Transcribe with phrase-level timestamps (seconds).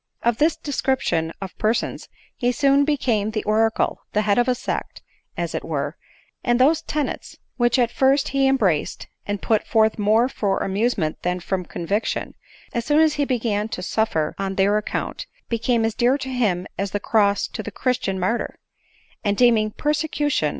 [0.23, 5.03] Of this description of persons he soon became the oracle— the head of a sect,
[5.37, 5.95] as it were;
[6.43, 11.39] and those tenets which at first he embraced, and put forth more for amusement than
[11.39, 12.33] from conviction,
[12.73, 16.65] as soon as he began to suffer on their account, became as dear to him
[16.79, 18.57] as the cross to the christian martyr;
[19.23, 20.49] and deeming persecution ADELINE MOWBRAY.